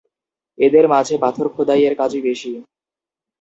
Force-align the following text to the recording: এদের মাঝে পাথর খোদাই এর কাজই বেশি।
এদের 0.57 0.85
মাঝে 0.87 1.15
পাথর 1.17 1.47
খোদাই 1.53 1.81
এর 1.83 1.93
কাজই 1.97 2.21
বেশি। 2.21 2.51